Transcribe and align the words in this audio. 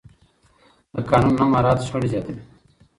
د 0.93 0.95
قانون 1.09 1.33
نه 1.39 1.45
مراعت 1.53 1.79
شخړې 1.87 2.07
زیاتوي 2.13 2.43